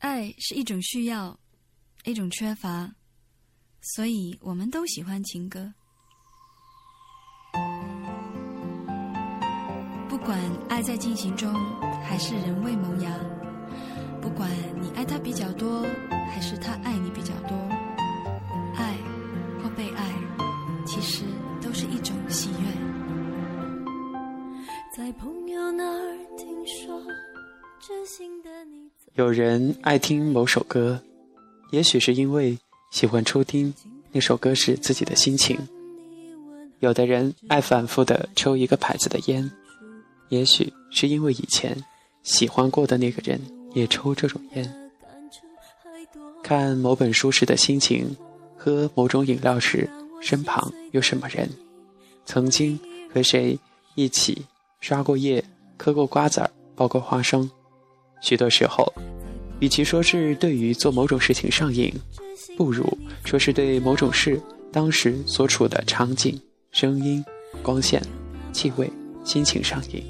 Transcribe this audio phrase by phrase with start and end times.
[0.00, 1.38] 爱是一种需要，
[2.04, 2.90] 一种缺乏，
[3.82, 5.74] 所以我们都喜欢情歌。
[10.08, 10.38] 不管
[10.70, 11.52] 爱在进行中，
[12.02, 13.10] 还是仍未萌芽；
[14.22, 14.50] 不管
[14.80, 15.82] 你爱他比较多，
[16.32, 17.54] 还是他爱你比较多，
[18.76, 18.96] 爱
[19.62, 20.10] 或被爱，
[20.86, 21.24] 其实
[21.60, 22.72] 都是一种喜悦。
[24.96, 27.02] 在朋友那儿听说，
[29.14, 31.00] 有人爱听某首歌，
[31.70, 32.58] 也许是因为
[32.90, 33.72] 喜欢抽听
[34.12, 35.56] 那首歌时自己的心情；
[36.80, 39.50] 有的人爱反复的抽一个牌子的烟，
[40.28, 41.76] 也许是因为以前
[42.22, 43.40] 喜欢过的那个人
[43.72, 44.90] 也抽这种烟。
[46.42, 48.16] 看某本书时的心情，
[48.56, 49.88] 喝某种饮料时
[50.20, 51.48] 身旁有什么人，
[52.24, 52.78] 曾经
[53.12, 53.58] 和谁
[53.94, 54.44] 一起
[54.80, 55.44] 刷过夜、
[55.76, 57.50] 嗑过瓜子儿、剥过花生。
[58.20, 58.92] 许多时候，
[59.60, 61.92] 与其说是对于做某种事情上瘾，
[62.56, 62.86] 不如
[63.24, 64.40] 说是对某种事
[64.72, 66.40] 当时所处的场景、
[66.70, 67.24] 声音、
[67.62, 68.00] 光线、
[68.52, 68.90] 气味、
[69.24, 70.02] 心情上瘾。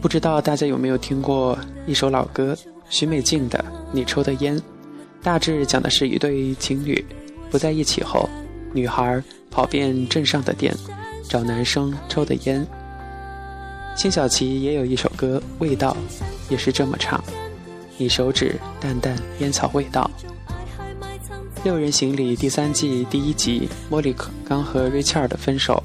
[0.00, 2.56] 不知道大家有没有听过一首老歌，
[2.88, 3.58] 许美静的
[3.92, 4.56] 《你抽的烟》，
[5.20, 7.04] 大致讲的是一对情侣
[7.50, 8.28] 不在一起后，
[8.72, 9.20] 女孩
[9.50, 10.72] 跑遍镇上的店。
[11.28, 12.66] 找男生抽的烟，
[13.96, 15.96] 辛晓琪也有一首歌《味道》，
[16.48, 17.22] 也是这么唱：
[17.98, 20.10] 你手指淡淡烟草味道。
[21.64, 25.82] 《六人行》里第三季第一集，莫里克刚和瑞切尔的分手，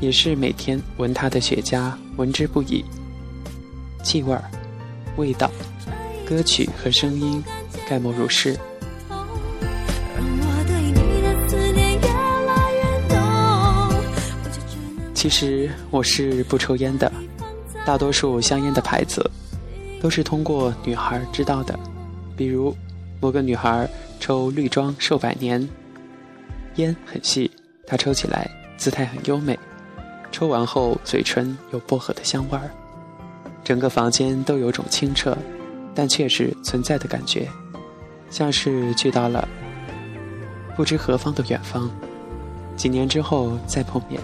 [0.00, 2.84] 也是每天闻他的雪茄，闻之不已。
[4.02, 4.36] 气味、
[5.16, 5.48] 味道、
[6.26, 7.42] 歌曲和声音，
[7.88, 8.58] 概莫如是。
[15.28, 17.12] 其实我是不抽烟的，
[17.84, 19.30] 大多数香烟的牌子
[20.00, 21.78] 都是通过女孩知道的，
[22.34, 22.74] 比如
[23.20, 23.86] 某个女孩
[24.18, 25.68] 抽绿装寿百年，
[26.76, 27.50] 烟很细，
[27.86, 29.58] 她抽起来姿态很优美，
[30.32, 32.70] 抽完后嘴唇有薄荷的香味儿，
[33.62, 35.36] 整个房间都有种清澈
[35.94, 37.46] 但确实存在的感觉，
[38.30, 39.46] 像是去到了
[40.74, 41.90] 不知何方的远方，
[42.76, 44.18] 几年之后再碰面。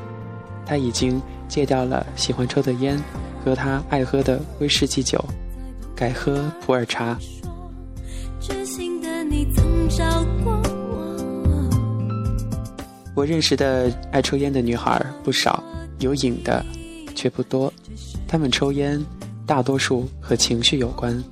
[0.66, 2.98] 他已经戒掉了喜欢抽的烟
[3.44, 5.22] 和他爱喝的威士忌酒，
[5.94, 7.19] 改喝普洱茶。
[13.14, 15.62] 我认识的爱抽烟的女孩不少，
[16.00, 16.64] 有瘾的
[17.14, 17.72] 却不多。
[18.26, 19.00] 她们抽烟
[19.47, 21.22] 大多数和情绪有关，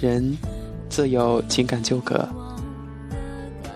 [0.00, 0.36] 人
[0.88, 2.28] 自有情感纠葛。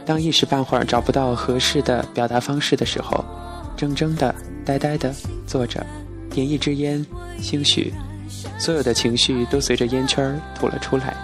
[0.04, 3.25] 当一时半会儿找不到合适的表达方式的时候，
[3.77, 4.34] 怔怔的。
[4.69, 5.15] 呆呆的
[5.47, 5.83] 坐着，
[6.31, 7.03] 点一支烟，
[7.41, 7.91] 兴许
[8.59, 11.17] 所有的情绪都随着烟圈吐了出来。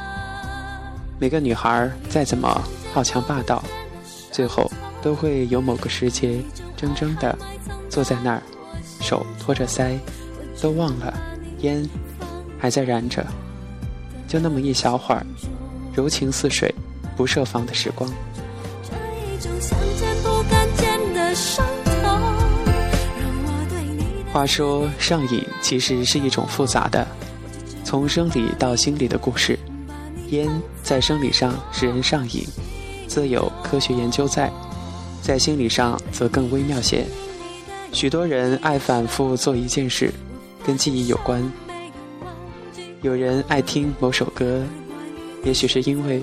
[1.20, 3.62] 每个女孩再怎么好强霸道，
[4.32, 4.70] 最后
[5.02, 6.40] 都会有某个时节，
[6.74, 7.36] 怔怔的
[7.90, 8.42] 坐在那儿，
[9.02, 9.98] 手托着腮，
[10.62, 11.12] 都忘了
[11.58, 11.86] 烟
[12.58, 13.22] 还在燃着，
[14.26, 15.22] 就那么一小会儿，
[15.94, 16.74] 柔情似水，
[17.14, 18.10] 不设防的时光。
[18.82, 18.94] 这
[19.34, 21.62] 一种想见不敢见的伤
[24.34, 27.06] 话说上瘾其实是一种复杂的，
[27.84, 29.56] 从生理到心理的故事。
[30.30, 30.50] 烟
[30.82, 32.44] 在生理上使人上瘾，
[33.06, 34.48] 自有科学研究在；
[35.22, 37.06] 在心理上则更微妙些。
[37.92, 40.12] 许多人爱反复做一件事，
[40.66, 41.40] 跟记忆有关。
[43.02, 44.64] 有人爱听某首歌，
[45.44, 46.20] 也许是因为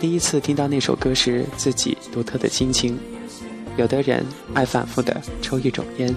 [0.00, 2.98] 第一次听到那首歌时自己独特的心情。
[3.76, 6.12] 有的人爱反复的抽一种烟。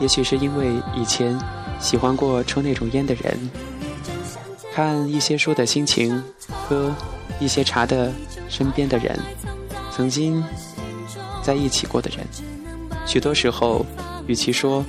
[0.00, 1.38] 也许是因为以前
[1.78, 3.50] 喜欢过抽那种烟的人，
[4.74, 6.92] 看一些书的心情，喝
[7.38, 8.12] 一些茶的
[8.48, 9.18] 身边的人，
[9.94, 10.42] 曾经
[11.42, 12.26] 在一起过的人，
[13.06, 13.84] 许多时候，
[14.26, 14.84] 与其说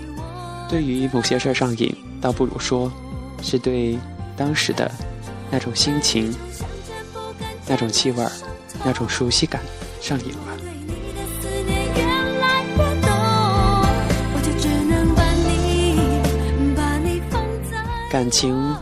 [0.69, 2.91] 对于某些事儿上瘾，倒不如说
[3.41, 3.97] 是对
[4.37, 4.89] 当时的
[5.49, 6.33] 那种心情、
[7.67, 8.25] 那种气味、
[8.85, 9.61] 那种熟悉感
[9.99, 10.60] 上瘾了。
[18.11, 18.75] 感情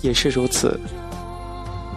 [0.00, 0.78] 也是如此。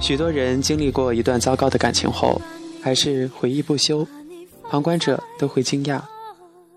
[0.02, 2.42] 许多人经历过一段糟糕的感情后，
[2.82, 4.08] 还是回忆不休。
[4.72, 6.02] 旁观者都会惊讶：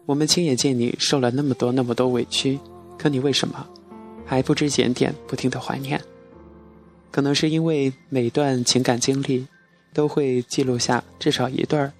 [0.05, 2.61] 我们亲眼见你受了那么多那么多委屈，
[2.99, 3.67] 可你为什么
[4.27, 5.99] 还不知检点，不停的怀念？
[7.11, 9.47] 可能是因为每段情感经历
[9.95, 11.91] 都会记录下至少一段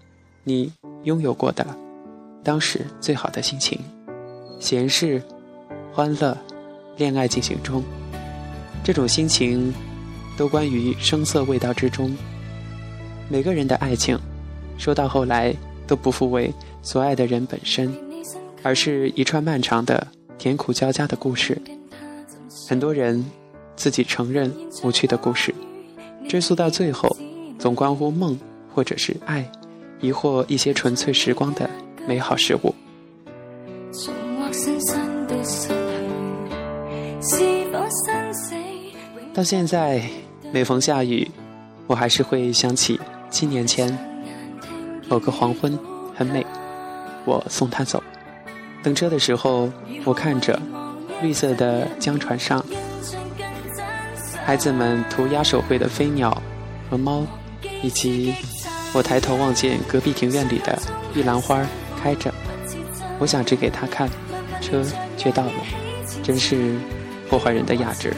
[0.45, 0.71] 你
[1.05, 1.67] 拥有过的
[2.45, 3.81] 当时最好的心情。
[4.61, 5.23] 闲适。
[5.95, 6.37] 欢乐、
[6.97, 7.83] 恋爱进行中，
[8.83, 9.73] 这种心情
[10.37, 12.17] 都关于声色味道之中。
[13.29, 14.19] 每个人的爱情，
[14.79, 15.55] 说到后来
[15.87, 16.53] 都不复为
[16.83, 17.95] 所爱的人本身，
[18.63, 20.07] 而是一串漫长的
[20.39, 21.61] 甜苦交加的故事。
[22.69, 23.25] 很多人
[23.77, 24.51] 自己承认
[24.83, 25.55] 无趣的故事，
[26.29, 27.15] 追溯到最后，
[27.59, 28.39] 总关乎梦
[28.75, 29.47] 或者是爱，
[30.01, 31.69] 疑惑一些纯粹时光的
[32.09, 32.75] 美好事物。
[39.37, 40.01] 到现在，
[40.51, 41.31] 每逢下雨，
[41.87, 42.99] 我还是会想起
[43.29, 43.95] 七年前
[45.11, 45.79] 某个黄昏，
[46.15, 46.47] 很美。
[47.27, 48.03] 我送他走，
[48.83, 49.71] 等车的时候，
[50.07, 50.59] 我看着
[51.21, 52.65] 绿色的江船上，
[54.43, 56.43] 孩子们涂鸦手绘的飞鸟
[56.89, 57.27] 和猫，
[57.83, 58.33] 以及
[58.95, 60.81] 我抬头望见隔壁庭院里的
[61.15, 61.63] 玉兰花
[62.03, 62.33] 开着。
[63.19, 64.09] 我想指给他看，
[64.63, 64.83] 车
[65.19, 65.53] 却到了，
[66.23, 66.75] 真是
[67.29, 68.15] 破坏人的雅致。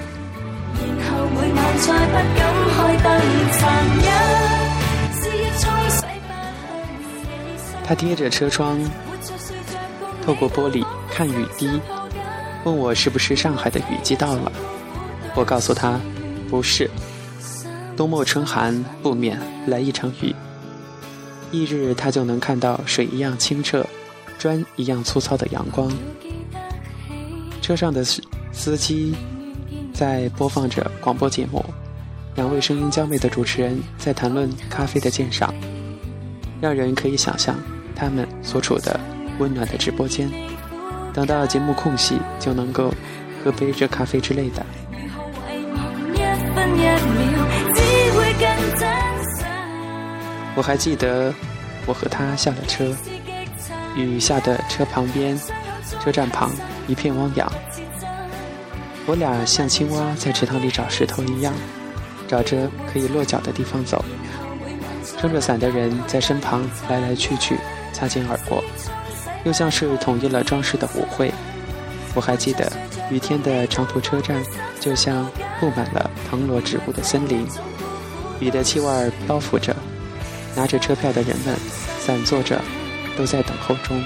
[7.84, 8.78] 他贴着车窗，
[10.24, 11.80] 透过玻璃看雨滴，
[12.64, 14.52] 问我是不是上海的雨季到了。
[15.34, 15.98] 我告诉他，
[16.50, 16.90] 不是。
[17.96, 20.34] 冬末春寒，不免来一场雨。
[21.50, 23.86] 翌日，他就能看到水一样清澈。
[24.38, 25.90] 砖一样粗糙的阳光，
[27.60, 28.22] 车上的司
[28.52, 29.16] 司机
[29.98, 31.64] 在播放着广播节目，
[32.36, 35.52] 两位声音娇媚的主持人在谈论咖啡的鉴赏，
[36.60, 37.56] 让人可以想象
[37.96, 39.00] 他们所处的
[39.40, 40.30] 温暖的直播间。
[41.12, 42.94] 等到节目空隙，就能够
[43.42, 44.64] 喝杯热咖啡之类的。
[50.54, 51.34] 我还记得，
[51.86, 52.94] 我和他下了车。
[53.96, 55.36] 雨下的车旁边，
[56.00, 56.52] 车站旁
[56.86, 57.52] 一片汪洋。
[59.08, 61.22] 我俩像青蛙在池塘里找石头。
[61.22, 61.54] 一样，
[62.28, 64.04] 找着可以落脚的地方走。
[65.18, 67.56] 撑着伞的人在身旁来来去去，
[67.90, 68.62] 擦肩而过，
[69.44, 71.32] 又像是统一了装饰的舞会。
[72.14, 72.70] 我还记得
[73.10, 74.44] 雨天的长途车站，
[74.78, 75.24] 就像
[75.58, 77.46] 布满了藤萝植物的森林，
[78.40, 79.74] 雨的气味包覆着
[80.54, 81.56] 拿着车票的人们，
[81.98, 82.60] 散坐着。
[83.16, 84.00] 都在等候中，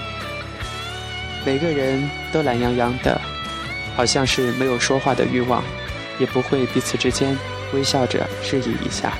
[1.44, 3.20] 每个人都懒洋洋的，
[3.94, 5.62] 好像是没有说话的欲望，
[6.18, 7.36] 也不会彼此之间
[7.72, 9.12] 微笑着示意一下。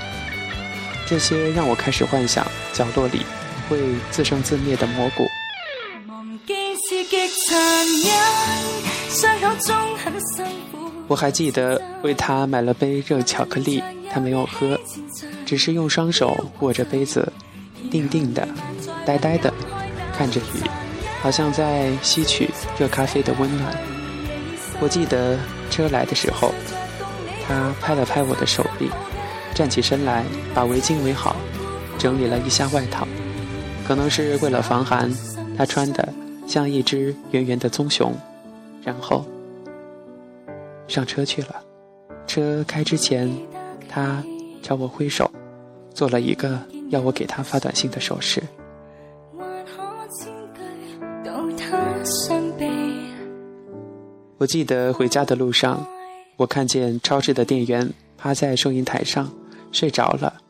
[1.07, 3.21] 这些让我开始幻想角落里
[3.69, 3.79] 会
[4.11, 5.29] 自生自灭的蘑菇。
[11.09, 14.81] 我还记得为他买了杯热巧克力，他没有喝，
[15.45, 17.31] 只是用双手握着杯子，
[17.91, 18.49] 定定的，
[19.05, 19.53] 呆呆的。
[20.17, 20.63] 看着雨，
[21.21, 22.49] 好像在吸取
[22.79, 23.92] 热咖啡的温暖。
[24.83, 25.39] 我记得
[25.71, 26.53] 车来的时候，
[27.47, 28.91] 他拍了拍我的手臂，
[29.55, 31.37] 站起身来，把围巾围好，
[31.97, 33.07] 整理了一下外套。
[33.87, 35.09] 可能是为了防寒，
[35.57, 36.13] 他穿的
[36.49, 38.13] 像一只圆圆的棕熊。
[38.83, 39.25] 然后
[40.89, 41.63] 上车去了。
[42.27, 43.33] 车开之前，
[43.89, 44.21] 他
[44.63, 45.31] 朝我挥手，
[45.95, 46.59] 做了一个
[46.91, 48.43] 要我给他发短信的手势。
[54.43, 55.87] 我记得回家的路上，
[56.37, 59.33] 我看见超市的店员趴在收银台上
[59.71, 60.43] 睡着了。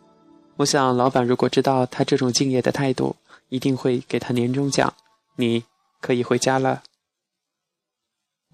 [0.57, 3.15] 我想，老板如果知道他这种敬业的态度，
[3.51, 4.95] 一定会给他年终奖。
[5.37, 5.65] 你
[6.01, 6.83] 可以回家了。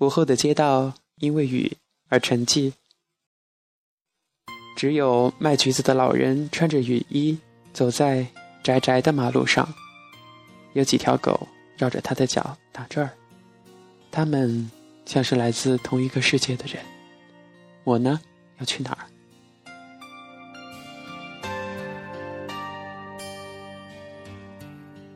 [0.00, 1.76] 午后的街道因为雨
[2.08, 2.72] 而沉寂，
[4.76, 7.38] 只有卖橘子的老人穿着雨衣
[7.72, 8.26] 走在
[8.64, 9.72] 窄窄的马路上，
[10.72, 11.46] 有几条狗
[11.76, 13.14] 绕着他的脚打转儿，
[14.10, 14.68] 他们。
[15.08, 16.84] 像是来自同一个世界的人，
[17.82, 18.20] 我呢
[18.58, 19.08] 要去哪儿？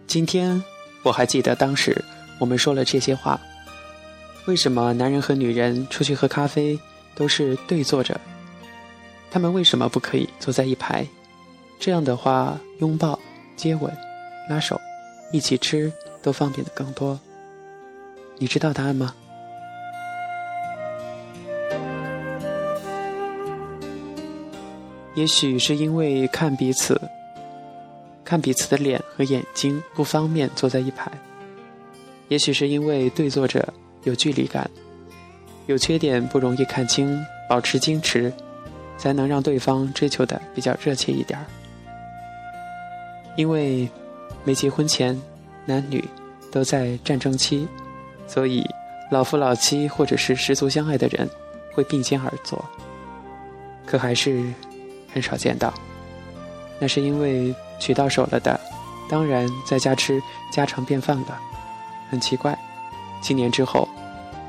[0.07, 0.65] 今天
[1.03, 2.03] 我还记得当时
[2.41, 3.39] 我们说了这些话。
[4.47, 6.81] 为什么男人和女人出去喝咖啡
[7.15, 8.19] 都是对坐着？
[9.31, 11.07] 他们为什么不可以坐在一排？
[11.79, 13.21] 这样的话，拥抱、
[13.57, 13.95] 接吻、
[14.49, 14.81] 拉手、
[15.33, 17.21] 一起吃都方便的更多。
[18.39, 19.15] 你知道答案吗？
[25.15, 27.01] 也许是因为看彼此、
[28.25, 31.11] 看彼此的脸和眼睛不方便坐在一排；
[32.29, 33.73] 也许是因为对坐着
[34.05, 34.71] 有距离感，
[35.67, 38.33] 有缺点不容易看清，保持矜持，
[38.97, 41.45] 才能让对方追求的比较热切一点儿。
[43.37, 43.89] 因为
[44.45, 45.21] 没结婚前，
[45.67, 46.03] 男女
[46.51, 47.69] 都在战争期，
[48.27, 48.65] 所以
[49.11, 51.29] 老夫老妻或者是十足相爱的人
[51.75, 52.65] 会并肩而坐，
[53.85, 54.43] 可还是
[55.13, 55.73] 很少见到。
[56.79, 58.59] 那是因为娶到手了的，
[59.09, 61.41] 当然在家吃家常便饭了。
[62.11, 62.59] 很奇怪，
[63.23, 63.89] 七年之后，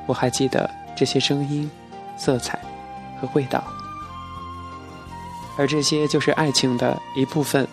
[0.06, 1.70] 我还记得这些声音、
[2.18, 2.60] 色彩
[3.22, 3.64] 和味道，
[5.58, 7.68] 而这些就是爱情的一部分。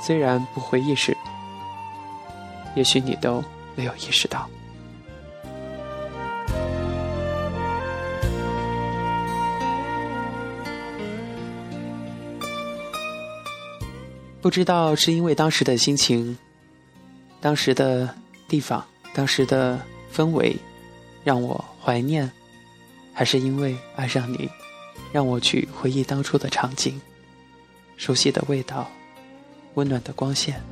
[0.00, 1.16] 虽然不回意识，
[2.76, 3.42] 也许你都
[3.74, 4.48] 没有意识到。
[14.40, 16.36] 不知道是因为当时的心情、
[17.40, 18.14] 当时的
[18.46, 19.80] 地方、当时的
[20.14, 20.56] 氛围，
[21.24, 22.30] 让我怀念，
[23.12, 24.48] 还是因为爱上你，
[25.12, 27.00] 让我去回忆当初的场景、
[27.96, 28.88] 熟悉的味道、
[29.74, 30.62] 温暖的光线。